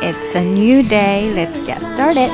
[0.00, 1.32] It's a new day.
[1.34, 2.30] Let's get started.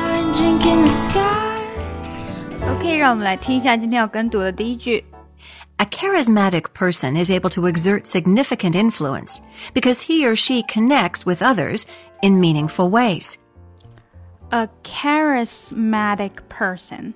[2.67, 5.05] OK，让我们来听一下今天要跟读的第一句。
[5.79, 9.41] A charismatic person is able to exert significant influence
[9.75, 11.85] because he or she connects with others
[12.23, 13.37] in meaningful ways.
[14.51, 17.13] A charismatic person.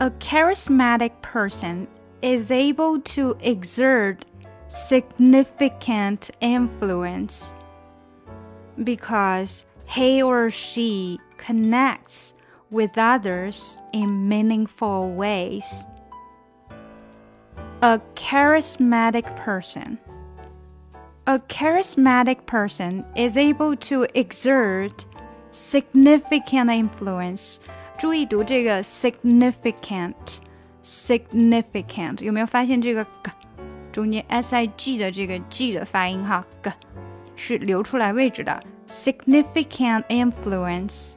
[0.00, 1.86] A charismatic person
[2.20, 4.24] is able to exert
[4.68, 7.54] significant influence
[8.82, 12.34] because he or she connects
[12.70, 15.86] with others in meaningful ways.
[17.82, 19.98] A charismatic person.
[21.26, 25.06] A charismatic person is able to exert
[25.52, 27.60] significant influence.
[27.98, 30.14] 注意读这个 significant
[30.84, 33.30] significant 有没有发现这个 g
[33.90, 36.70] 中间 s i g 的这个 g 的发音哈 g
[37.35, 41.13] 是留出来位置的 significant influence。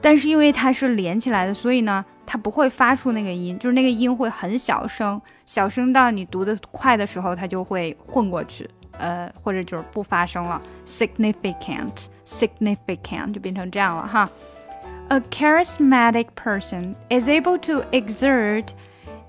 [0.00, 10.62] 但是因为它是连起来的，所以呢，它不会发出那个音，就是那个音会很小声，小声到你读的快的时候，它就会混过去，呃，或者就是不发声了。
[10.86, 14.30] significant significant 就变成这样了哈。
[15.08, 18.68] A charismatic person is able to exert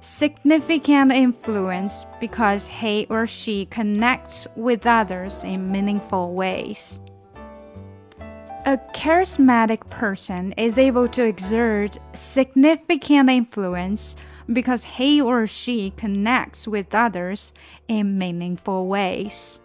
[0.00, 7.00] significant influence because he or she connects with others in meaningful ways.
[8.66, 14.16] A charismatic person is able to exert significant influence
[14.52, 17.52] because he or she connects with others
[17.88, 19.58] in meaningful ways.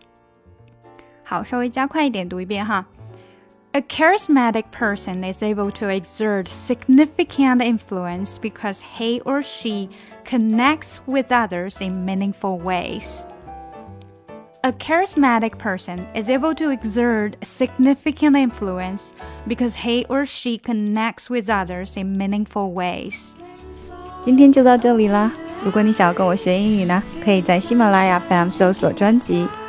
[1.23, 2.85] 好，稍微加快一点读一遍哈。
[3.73, 9.89] a charismatic person is able to exert significant influence because he or she
[10.25, 13.25] connects with others in meaningful ways.
[14.63, 19.13] A charismatic person is able to exert significant influence
[19.47, 23.33] because he or she connects with others in meaningful ways.
[24.25, 25.31] 今天就到这里啦！
[25.63, 29.47] 如果你想要跟我学英语呢，可以在喜马拉雅 FM 搜索专辑